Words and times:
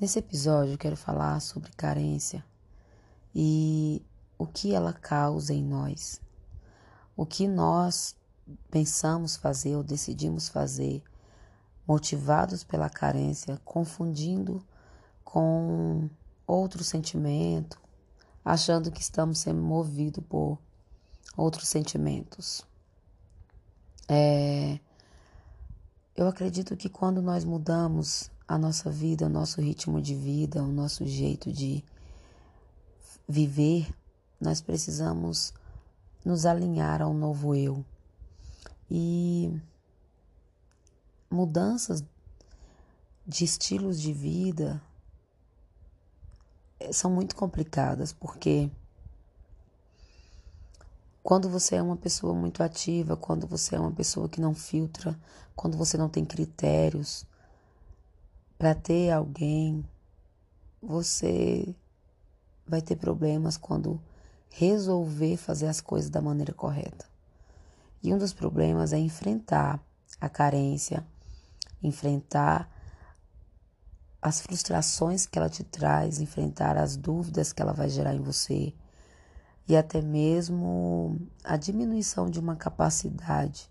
Nesse 0.00 0.18
episódio 0.18 0.72
eu 0.72 0.78
quero 0.78 0.96
falar 0.96 1.38
sobre 1.40 1.70
carência 1.72 2.42
e 3.34 4.02
o 4.38 4.46
que 4.46 4.72
ela 4.74 4.94
causa 4.94 5.52
em 5.52 5.62
nós. 5.62 6.22
O 7.14 7.26
que 7.26 7.46
nós 7.46 8.16
pensamos 8.70 9.36
fazer 9.36 9.76
ou 9.76 9.82
decidimos 9.82 10.48
fazer, 10.48 11.02
motivados 11.86 12.64
pela 12.64 12.88
carência, 12.88 13.60
confundindo 13.62 14.66
com 15.22 16.08
outro 16.46 16.82
sentimento, 16.82 17.78
achando 18.42 18.90
que 18.90 19.02
estamos 19.02 19.40
sendo 19.40 19.60
movidos 19.60 20.24
por 20.26 20.58
outros 21.36 21.68
sentimentos. 21.68 22.66
É, 24.08 24.80
eu 26.16 26.26
acredito 26.26 26.74
que 26.74 26.88
quando 26.88 27.20
nós 27.20 27.44
mudamos 27.44 28.30
a 28.50 28.58
nossa 28.58 28.90
vida, 28.90 29.26
o 29.26 29.28
nosso 29.28 29.60
ritmo 29.60 30.02
de 30.02 30.12
vida, 30.12 30.60
o 30.60 30.72
nosso 30.72 31.06
jeito 31.06 31.52
de 31.52 31.84
viver, 33.28 33.94
nós 34.40 34.60
precisamos 34.60 35.54
nos 36.24 36.44
alinhar 36.44 37.00
ao 37.00 37.14
novo 37.14 37.54
eu. 37.54 37.84
E 38.90 39.56
mudanças 41.30 42.02
de 43.24 43.44
estilos 43.44 44.00
de 44.00 44.12
vida 44.12 44.82
eh, 46.80 46.92
são 46.92 47.08
muito 47.08 47.36
complicadas, 47.36 48.12
porque 48.12 48.68
quando 51.22 51.48
você 51.48 51.76
é 51.76 51.82
uma 51.82 51.96
pessoa 51.96 52.34
muito 52.34 52.64
ativa, 52.64 53.16
quando 53.16 53.46
você 53.46 53.76
é 53.76 53.78
uma 53.78 53.92
pessoa 53.92 54.28
que 54.28 54.40
não 54.40 54.56
filtra, 54.56 55.16
quando 55.54 55.78
você 55.78 55.96
não 55.96 56.08
tem 56.08 56.24
critérios, 56.24 57.24
para 58.60 58.74
ter 58.74 59.10
alguém, 59.10 59.82
você 60.82 61.74
vai 62.66 62.82
ter 62.82 62.94
problemas 62.94 63.56
quando 63.56 63.98
resolver 64.50 65.38
fazer 65.38 65.66
as 65.66 65.80
coisas 65.80 66.10
da 66.10 66.20
maneira 66.20 66.52
correta. 66.52 67.06
E 68.02 68.12
um 68.12 68.18
dos 68.18 68.34
problemas 68.34 68.92
é 68.92 68.98
enfrentar 68.98 69.82
a 70.20 70.28
carência, 70.28 71.06
enfrentar 71.82 72.70
as 74.20 74.42
frustrações 74.42 75.24
que 75.24 75.38
ela 75.38 75.48
te 75.48 75.64
traz, 75.64 76.20
enfrentar 76.20 76.76
as 76.76 76.98
dúvidas 76.98 77.54
que 77.54 77.62
ela 77.62 77.72
vai 77.72 77.88
gerar 77.88 78.14
em 78.14 78.20
você 78.20 78.74
e 79.66 79.74
até 79.74 80.02
mesmo 80.02 81.18
a 81.42 81.56
diminuição 81.56 82.28
de 82.28 82.38
uma 82.38 82.56
capacidade, 82.56 83.70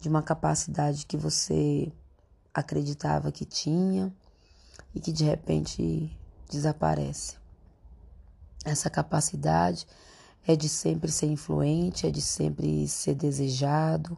de 0.00 0.08
uma 0.08 0.24
capacidade 0.24 1.06
que 1.06 1.16
você 1.16 1.92
acreditava 2.54 3.32
que 3.32 3.44
tinha 3.44 4.12
e 4.94 5.00
que 5.00 5.12
de 5.12 5.24
repente 5.24 6.16
desaparece. 6.50 7.36
Essa 8.64 8.90
capacidade 8.90 9.86
é 10.46 10.54
de 10.54 10.68
sempre 10.68 11.10
ser 11.10 11.26
influente, 11.26 12.06
é 12.06 12.10
de 12.10 12.20
sempre 12.20 12.86
ser 12.88 13.14
desejado, 13.14 14.16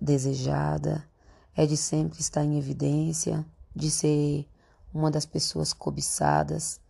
desejada, 0.00 1.06
é 1.56 1.66
de 1.66 1.76
sempre 1.76 2.20
estar 2.20 2.44
em 2.44 2.58
evidência, 2.58 3.44
de 3.74 3.90
ser 3.90 4.48
uma 4.92 5.10
das 5.10 5.26
pessoas 5.26 5.72
cobiçadas. 5.72 6.80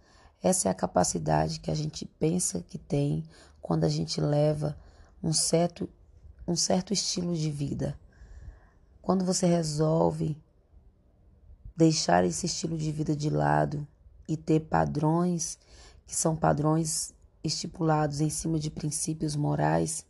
Essa 0.43 0.69
é 0.69 0.71
a 0.71 0.75
capacidade 0.75 1.61
que 1.61 1.71
a 1.71 1.75
gente 1.75 2.05
pensa 2.05 2.63
que 2.69 2.79
tem 2.79 3.25
quando 3.61 3.85
a 3.85 3.89
gente 3.89 4.21
leva 4.21 4.77
um 5.23 5.33
certo, 5.33 5.89
um 6.47 6.57
certo 6.57 6.93
estilo 6.93 7.35
de 7.35 7.51
vida. 7.51 7.99
Quando 9.01 9.25
você 9.25 9.47
resolve 9.47 10.37
deixar 11.77 12.25
esse 12.25 12.47
estilo 12.47 12.77
de 12.77 12.93
vida 12.93 13.15
de 13.17 13.31
lado 13.31 13.87
e 14.29 14.37
ter 14.37 14.61
padrões 14.61 15.59
que 16.07 16.15
são 16.15 16.37
padrões 16.37 17.15
estipulados 17.43 18.21
em 18.21 18.31
cima 18.31 18.59
de 18.59 18.71
princípios 18.71 19.35
morais, 19.35 20.07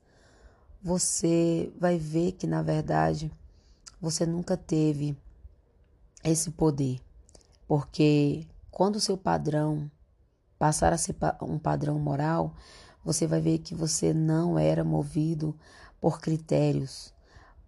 você 0.83 1.73
vai 1.79 1.97
ver 1.97 2.33
que 2.33 2.47
na 2.47 2.63
verdade 2.63 3.31
você 4.01 4.27
nunca 4.27 4.57
teve 4.57 5.17
esse 6.25 6.51
poder. 6.51 7.01
Porque 7.67 8.47
quando 8.71 8.97
o 8.97 9.01
seu 9.01 9.17
padrão 9.17 9.91
passar 10.59 10.93
a 10.93 10.99
ser 10.99 11.17
um 11.41 11.59
padrão 11.59 11.99
moral, 11.99 12.55
você 13.05 13.27
vai 13.27 13.41
ver 13.41 13.59
que 13.59 13.75
você 13.75 14.13
não 14.13 14.59
era 14.59 14.85
movido 14.85 15.57
por 16.01 16.21
critérios, 16.21 17.13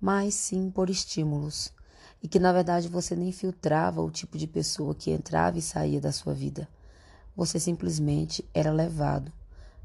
mas 0.01 0.35
sim 0.35 0.71
por 0.71 0.91
estímulos 0.91 1.73
e 2.25 2.29
que 2.29 2.39
na 2.39 2.55
verdade 2.55 2.89
você 2.89 3.15
nem 3.15 3.31
filtrava 3.31 4.01
o 4.01 4.11
tipo 4.11 4.39
de 4.39 4.47
pessoa 4.47 4.95
que 4.95 5.11
entrava 5.11 5.59
e 5.59 5.63
saía 5.63 6.01
da 6.01 6.11
sua 6.11 6.33
vida. 6.33 6.67
Você 7.37 7.61
simplesmente 7.61 8.43
era 8.55 8.73
levado 8.73 9.31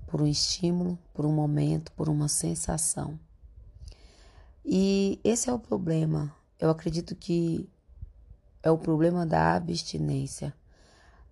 por 0.07 0.21
um 0.21 0.25
estímulo, 0.25 0.97
por 1.13 1.25
um 1.25 1.33
momento, 1.33 1.91
por 1.91 2.07
uma 2.07 2.29
sensação. 2.29 3.19
E 4.63 5.19
esse 5.21 5.49
é 5.49 5.53
o 5.53 5.59
problema. 5.59 6.33
Eu 6.57 6.69
acredito 6.69 7.13
que 7.13 7.69
é 8.63 8.71
o 8.71 8.77
problema 8.77 9.25
da 9.25 9.55
abstinência. 9.55 10.53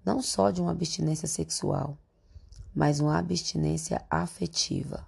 Não 0.03 0.21
só 0.21 0.51
de 0.51 0.59
uma 0.59 0.71
abstinência 0.71 1.27
sexual, 1.27 1.97
mas 2.75 2.99
uma 2.99 3.17
abstinência 3.17 4.05
afetiva. 4.09 5.07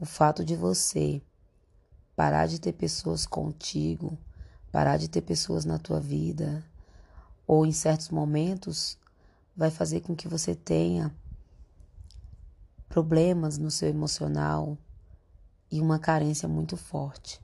O 0.00 0.04
fato 0.04 0.44
de 0.44 0.56
você 0.56 1.22
parar 2.16 2.48
de 2.48 2.60
ter 2.60 2.72
pessoas 2.72 3.24
contigo, 3.24 4.18
parar 4.70 4.96
de 4.96 5.08
ter 5.08 5.22
pessoas 5.22 5.64
na 5.64 5.78
tua 5.78 6.00
vida, 6.00 6.64
ou 7.46 7.64
em 7.64 7.72
certos 7.72 8.10
momentos, 8.10 8.98
vai 9.56 9.70
fazer 9.70 10.00
com 10.00 10.14
que 10.14 10.28
você 10.28 10.54
tenha 10.54 11.14
problemas 12.88 13.58
no 13.58 13.70
seu 13.70 13.88
emocional 13.88 14.76
e 15.70 15.80
uma 15.80 15.98
carência 15.98 16.48
muito 16.48 16.76
forte. 16.76 17.40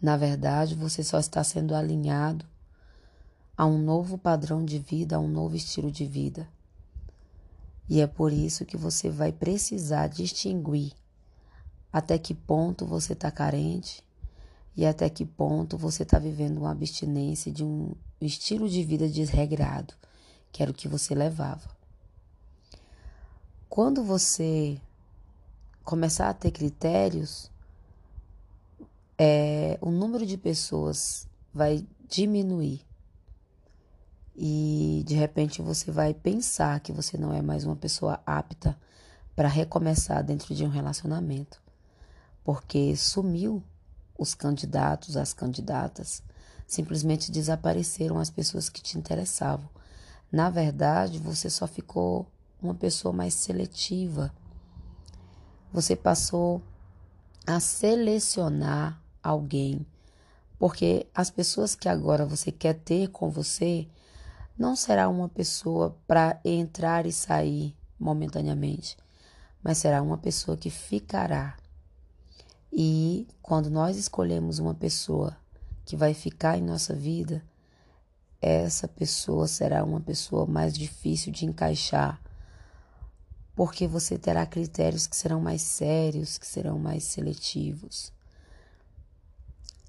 Na 0.00 0.16
verdade, 0.16 0.74
você 0.74 1.02
só 1.02 1.18
está 1.18 1.42
sendo 1.42 1.74
alinhado 1.74 2.46
a 3.56 3.66
um 3.66 3.78
novo 3.78 4.16
padrão 4.16 4.64
de 4.64 4.78
vida, 4.78 5.16
a 5.16 5.18
um 5.18 5.28
novo 5.28 5.56
estilo 5.56 5.90
de 5.90 6.06
vida. 6.06 6.48
E 7.88 8.00
é 8.00 8.06
por 8.06 8.32
isso 8.32 8.64
que 8.64 8.76
você 8.76 9.10
vai 9.10 9.32
precisar 9.32 10.08
distinguir 10.08 10.92
até 11.92 12.18
que 12.18 12.34
ponto 12.34 12.86
você 12.86 13.14
está 13.14 13.30
carente 13.30 14.04
e 14.78 14.86
até 14.86 15.10
que 15.10 15.26
ponto 15.26 15.76
você 15.76 16.04
está 16.04 16.20
vivendo 16.20 16.58
uma 16.58 16.70
abstinência 16.70 17.50
de 17.50 17.64
um 17.64 17.96
estilo 18.20 18.68
de 18.68 18.84
vida 18.84 19.08
desregrado, 19.08 19.92
que 20.52 20.62
era 20.62 20.70
o 20.70 20.74
que 20.74 20.86
você 20.86 21.16
levava. 21.16 21.68
Quando 23.68 24.04
você 24.04 24.80
começar 25.82 26.28
a 26.28 26.32
ter 26.32 26.52
critérios, 26.52 27.50
é, 29.18 29.76
o 29.80 29.90
número 29.90 30.24
de 30.24 30.38
pessoas 30.38 31.26
vai 31.52 31.84
diminuir. 32.08 32.86
E 34.36 35.02
de 35.04 35.16
repente 35.16 35.60
você 35.60 35.90
vai 35.90 36.14
pensar 36.14 36.78
que 36.78 36.92
você 36.92 37.18
não 37.18 37.34
é 37.34 37.42
mais 37.42 37.64
uma 37.64 37.74
pessoa 37.74 38.22
apta 38.24 38.78
para 39.34 39.48
recomeçar 39.48 40.22
dentro 40.22 40.54
de 40.54 40.64
um 40.64 40.68
relacionamento, 40.68 41.60
porque 42.44 42.94
sumiu 42.94 43.60
os 44.18 44.34
candidatos, 44.34 45.16
as 45.16 45.32
candidatas, 45.32 46.22
simplesmente 46.66 47.30
desapareceram 47.30 48.18
as 48.18 48.28
pessoas 48.28 48.68
que 48.68 48.82
te 48.82 48.98
interessavam. 48.98 49.68
Na 50.30 50.50
verdade, 50.50 51.18
você 51.18 51.48
só 51.48 51.66
ficou 51.66 52.26
uma 52.60 52.74
pessoa 52.74 53.12
mais 53.14 53.32
seletiva. 53.32 54.34
Você 55.72 55.94
passou 55.94 56.60
a 57.46 57.60
selecionar 57.60 59.00
alguém, 59.22 59.86
porque 60.58 61.06
as 61.14 61.30
pessoas 61.30 61.74
que 61.74 61.88
agora 61.88 62.26
você 62.26 62.50
quer 62.50 62.74
ter 62.74 63.08
com 63.08 63.30
você 63.30 63.88
não 64.58 64.74
será 64.74 65.08
uma 65.08 65.28
pessoa 65.28 65.96
para 66.06 66.40
entrar 66.44 67.06
e 67.06 67.12
sair 67.12 67.76
momentaneamente, 67.98 68.96
mas 69.62 69.78
será 69.78 70.02
uma 70.02 70.18
pessoa 70.18 70.56
que 70.56 70.68
ficará 70.68 71.56
e 72.72 73.26
quando 73.42 73.70
nós 73.70 73.96
escolhemos 73.96 74.58
uma 74.58 74.74
pessoa 74.74 75.36
que 75.84 75.96
vai 75.96 76.12
ficar 76.12 76.58
em 76.58 76.62
nossa 76.62 76.94
vida, 76.94 77.42
essa 78.40 78.86
pessoa 78.86 79.48
será 79.48 79.82
uma 79.82 80.00
pessoa 80.00 80.46
mais 80.46 80.76
difícil 80.76 81.32
de 81.32 81.46
encaixar, 81.46 82.20
porque 83.56 83.86
você 83.86 84.18
terá 84.18 84.46
critérios 84.46 85.06
que 85.06 85.16
serão 85.16 85.40
mais 85.40 85.62
sérios, 85.62 86.38
que 86.38 86.46
serão 86.46 86.78
mais 86.78 87.04
seletivos. 87.04 88.12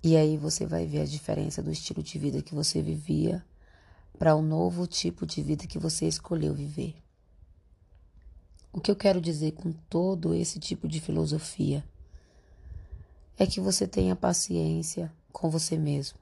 E 0.02 0.16
aí 0.16 0.38
você 0.38 0.66
vai 0.66 0.86
ver 0.86 1.02
a 1.02 1.06
diferença 1.06 1.62
do 1.62 1.72
estilo 1.72 2.02
de 2.02 2.18
vida 2.18 2.42
que 2.42 2.56
você 2.56 2.81
vivia 2.81 3.46
para 4.18 4.34
o 4.34 4.40
um 4.40 4.42
novo 4.42 4.88
tipo 4.88 5.26
de 5.26 5.44
vida 5.44 5.68
que 5.68 5.78
você 5.78 6.08
escolheu 6.08 6.54
viver. 6.54 6.96
O 8.72 8.80
que 8.80 8.90
eu 8.90 8.96
quero 8.96 9.20
dizer 9.20 9.52
com 9.52 9.72
todo 9.72 10.34
esse 10.34 10.60
tipo 10.60 10.88
de 10.88 11.02
filosofia? 11.02 11.84
É 13.39 13.47
que 13.47 13.62
você 13.62 13.88
tenha 13.88 14.18
paciência 14.18 15.09
com 15.31 15.50
você 15.50 15.77
mesmo. 15.77 16.19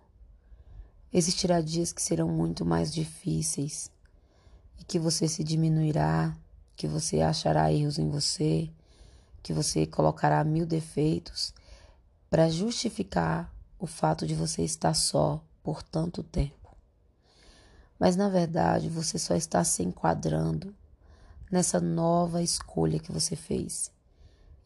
Existirá 1.11 1.61
dias 1.61 1.91
que 1.91 2.01
serão 2.01 2.29
muito 2.29 2.63
mais 2.63 2.93
difíceis 2.93 3.91
e 4.79 4.83
que 4.83 4.99
você 4.99 5.27
se 5.27 5.43
diminuirá, 5.43 6.37
que 6.75 6.87
você 6.87 7.21
achará 7.21 7.73
erros 7.73 7.97
em 7.97 8.07
você, 8.07 8.69
que 9.41 9.51
você 9.51 9.87
colocará 9.87 10.43
mil 10.43 10.63
defeitos 10.63 11.55
para 12.29 12.49
justificar 12.49 13.51
o 13.79 13.87
fato 13.87 14.27
de 14.27 14.35
você 14.35 14.61
estar 14.63 14.93
só 14.93 15.43
por 15.63 15.81
tanto 15.81 16.21
tempo. 16.21 16.77
Mas 17.99 18.15
na 18.15 18.29
verdade 18.29 18.89
você 18.89 19.17
só 19.17 19.35
está 19.35 19.63
se 19.63 19.81
enquadrando 19.81 20.71
nessa 21.51 21.79
nova 21.79 22.43
escolha 22.43 22.99
que 22.99 23.11
você 23.11 23.35
fez. 23.35 23.91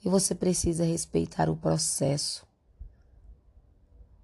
E 0.03 0.09
você 0.09 0.33
precisa 0.33 0.83
respeitar 0.83 1.49
o 1.49 1.55
processo. 1.55 2.45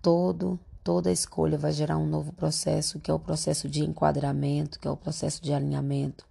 Todo, 0.02 0.60
toda 0.84 1.12
escolha 1.12 1.58
vai 1.58 1.72
gerar 1.72 1.98
um 1.98 2.08
novo 2.08 2.34
processo, 2.34 3.00
que 3.00 3.12
é 3.12 3.14
o 3.14 3.20
processo 3.20 3.70
de 3.70 3.84
enquadramento, 3.84 4.80
que 4.80 4.88
é 4.88 4.92
o 4.92 4.98
processo 4.98 5.42
de 5.42 5.54
alinhamento, 5.54 6.26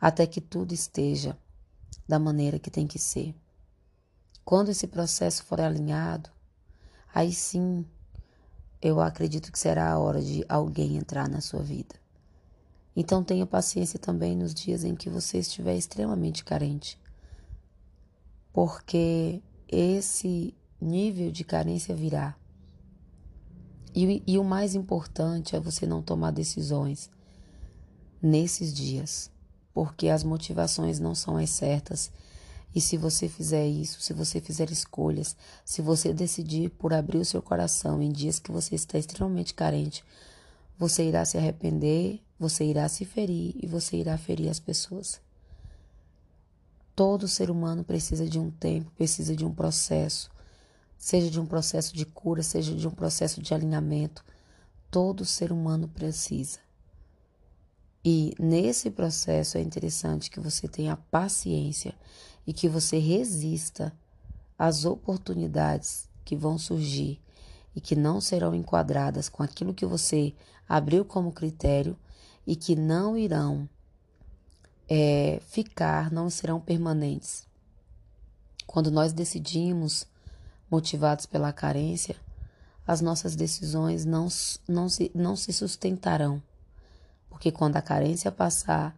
até 0.00 0.26
que 0.26 0.40
tudo 0.40 0.72
esteja 0.72 1.38
da 2.08 2.18
maneira 2.18 2.58
que 2.58 2.70
tem 2.70 2.86
que 2.86 2.98
ser. 2.98 3.34
Quando 4.44 4.70
esse 4.70 4.86
processo 4.86 5.44
for 5.44 5.60
alinhado, 5.60 6.28
aí 7.14 7.32
sim 7.32 7.86
eu 8.82 9.00
acredito 9.00 9.50
que 9.50 9.58
será 9.58 9.90
a 9.90 9.98
hora 9.98 10.20
de 10.20 10.44
alguém 10.48 10.96
entrar 10.96 11.28
na 11.28 11.40
sua 11.40 11.62
vida. 11.62 11.94
Então 12.96 13.24
tenha 13.24 13.46
paciência 13.46 13.98
também 13.98 14.36
nos 14.36 14.52
dias 14.52 14.84
em 14.84 14.94
que 14.94 15.08
você 15.08 15.38
estiver 15.38 15.74
extremamente 15.76 16.44
carente. 16.44 16.98
Porque 18.54 19.42
esse 19.68 20.54
nível 20.80 21.32
de 21.32 21.42
carência 21.42 21.92
virá. 21.92 22.36
E, 23.92 24.22
e, 24.24 24.38
o 24.38 24.44
mais 24.44 24.76
importante 24.76 25.56
é 25.56 25.60
você 25.60 25.86
não 25.86 26.00
tomar 26.00 26.30
decisões 26.30 27.10
nesses 28.22 28.72
dias, 28.72 29.28
porque 29.72 30.08
as 30.08 30.22
motivações 30.22 31.00
não 31.00 31.16
são 31.16 31.36
as 31.36 31.50
certas. 31.50 32.12
E 32.72 32.80
se 32.80 32.96
você 32.96 33.28
fizer 33.28 33.66
isso, 33.66 34.00
se 34.00 34.12
você 34.12 34.40
fizer 34.40 34.70
escolhas, 34.70 35.36
se 35.64 35.82
você 35.82 36.12
decidir 36.12 36.70
por 36.70 36.92
abrir 36.92 37.18
o 37.18 37.24
seu 37.24 37.42
coração 37.42 38.00
em 38.00 38.10
dias 38.10 38.38
que 38.38 38.52
você 38.52 38.76
está 38.76 38.96
extremamente 38.98 39.52
carente, 39.52 40.04
você 40.78 41.08
irá 41.08 41.24
se 41.24 41.36
arrepender, 41.36 42.20
você 42.38 42.64
irá 42.64 42.88
se 42.88 43.04
ferir 43.04 43.56
e 43.60 43.66
você 43.66 43.96
irá 43.96 44.16
ferir 44.16 44.48
as 44.48 44.60
pessoas. 44.60 45.23
Todo 46.94 47.26
ser 47.26 47.50
humano 47.50 47.82
precisa 47.82 48.28
de 48.28 48.38
um 48.38 48.50
tempo, 48.50 48.90
precisa 48.92 49.34
de 49.34 49.44
um 49.44 49.52
processo, 49.52 50.30
seja 50.96 51.28
de 51.28 51.40
um 51.40 51.46
processo 51.46 51.94
de 51.94 52.06
cura, 52.06 52.42
seja 52.42 52.72
de 52.74 52.86
um 52.86 52.90
processo 52.92 53.42
de 53.42 53.52
alinhamento. 53.52 54.24
Todo 54.90 55.24
ser 55.24 55.50
humano 55.50 55.88
precisa. 55.88 56.60
E 58.04 58.34
nesse 58.38 58.90
processo 58.90 59.58
é 59.58 59.60
interessante 59.60 60.30
que 60.30 60.38
você 60.38 60.68
tenha 60.68 60.96
paciência 60.96 61.94
e 62.46 62.52
que 62.52 62.68
você 62.68 62.98
resista 62.98 63.92
às 64.56 64.84
oportunidades 64.84 66.08
que 66.24 66.36
vão 66.36 66.58
surgir 66.58 67.20
e 67.74 67.80
que 67.80 67.96
não 67.96 68.20
serão 68.20 68.54
enquadradas 68.54 69.28
com 69.28 69.42
aquilo 69.42 69.74
que 69.74 69.86
você 69.86 70.32
abriu 70.68 71.04
como 71.04 71.32
critério 71.32 71.96
e 72.46 72.54
que 72.54 72.76
não 72.76 73.16
irão 73.16 73.68
é, 74.88 75.40
ficar, 75.46 76.10
não 76.10 76.28
serão 76.28 76.60
permanentes. 76.60 77.46
Quando 78.66 78.90
nós 78.90 79.12
decidimos, 79.12 80.06
motivados 80.70 81.26
pela 81.26 81.52
carência, 81.52 82.16
as 82.86 83.00
nossas 83.00 83.34
decisões 83.36 84.04
não, 84.04 84.28
não, 84.68 84.88
se, 84.88 85.10
não 85.14 85.36
se 85.36 85.52
sustentarão. 85.52 86.42
Porque 87.28 87.50
quando 87.50 87.76
a 87.76 87.82
carência 87.82 88.30
passar, 88.30 88.96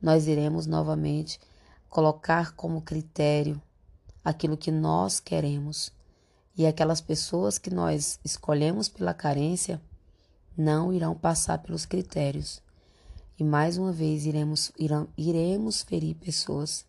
nós 0.00 0.26
iremos 0.26 0.66
novamente 0.66 1.40
colocar 1.88 2.52
como 2.52 2.80
critério 2.80 3.60
aquilo 4.24 4.56
que 4.56 4.70
nós 4.70 5.20
queremos. 5.20 5.92
E 6.56 6.66
aquelas 6.66 7.00
pessoas 7.00 7.58
que 7.58 7.70
nós 7.70 8.18
escolhemos 8.24 8.88
pela 8.88 9.14
carência 9.14 9.80
não 10.56 10.92
irão 10.92 11.14
passar 11.14 11.58
pelos 11.58 11.86
critérios. 11.86 12.62
E 13.40 13.44
mais 13.44 13.78
uma 13.78 13.90
vez 13.90 14.26
iremos, 14.26 14.70
irão, 14.78 15.08
iremos 15.16 15.80
ferir 15.80 16.14
pessoas, 16.14 16.84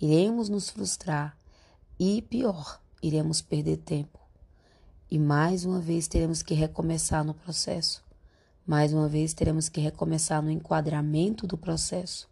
iremos 0.00 0.48
nos 0.48 0.70
frustrar 0.70 1.36
e, 1.98 2.22
pior, 2.22 2.80
iremos 3.02 3.42
perder 3.42 3.78
tempo. 3.78 4.16
E 5.10 5.18
mais 5.18 5.64
uma 5.64 5.80
vez 5.80 6.06
teremos 6.06 6.40
que 6.40 6.54
recomeçar 6.54 7.24
no 7.24 7.34
processo. 7.34 8.04
Mais 8.64 8.92
uma 8.92 9.08
vez 9.08 9.34
teremos 9.34 9.68
que 9.68 9.80
recomeçar 9.80 10.40
no 10.40 10.52
enquadramento 10.52 11.48
do 11.48 11.58
processo, 11.58 12.28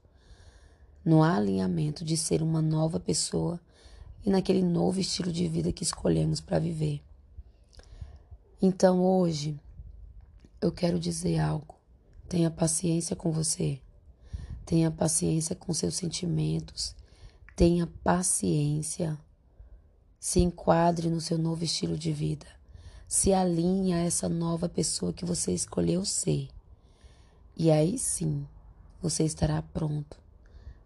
no 1.05 1.21
alinhamento 1.25 2.05
de 2.05 2.17
ser 2.17 2.45
uma 2.45 2.62
nova 2.62 3.01
pessoa 3.01 3.61
e 4.25 4.31
naquele 4.31 4.62
novo 4.62 5.01
estilo 5.01 5.33
de 5.33 5.49
vida 5.49 5.73
que 5.73 5.83
escolhemos 5.83 6.41
para 6.41 6.61
viver. 6.61 7.03
Então 8.62 9.03
hoje 9.03 9.59
eu 10.61 10.71
quero 10.71 11.01
dizer 11.01 11.41
algo. 11.41 11.75
Tenha 12.28 12.50
paciência 12.50 13.14
com 13.14 13.31
você. 13.31 13.81
Tenha 14.64 14.90
paciência 14.90 15.55
com 15.55 15.73
seus 15.73 15.94
sentimentos. 15.94 16.94
Tenha 17.55 17.87
paciência. 18.02 19.17
Se 20.19 20.40
enquadre 20.40 21.08
no 21.08 21.20
seu 21.20 21.38
novo 21.38 21.62
estilo 21.62 21.96
de 21.96 22.12
vida. 22.12 22.46
Se 23.06 23.32
alinhe 23.32 23.94
a 23.94 23.99
essa 23.99 24.28
nova 24.28 24.69
pessoa 24.69 25.12
que 25.12 25.25
você 25.25 25.52
escolheu 25.52 26.05
ser. 26.05 26.49
E 27.56 27.70
aí 27.70 27.96
sim, 27.96 28.46
você 29.00 29.25
estará 29.25 29.62
pronto 29.62 30.19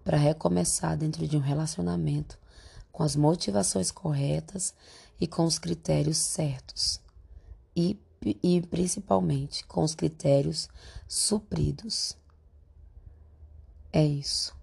para 0.04 0.18
recomeçar 0.18 0.96
dentro 0.96 1.26
de 1.26 1.36
um 1.36 1.40
relacionamento 1.40 2.38
com 2.92 3.02
as 3.02 3.16
motivações 3.16 3.90
corretas 3.90 4.74
e 5.18 5.26
com 5.26 5.44
os 5.44 5.58
critérios 5.58 6.18
certos. 6.18 7.00
E 7.74 7.98
e 8.22 8.60
principalmente 8.62 9.64
com 9.64 9.82
os 9.82 9.94
critérios 9.94 10.68
supridos. 11.08 12.16
É 13.92 14.04
isso. 14.04 14.59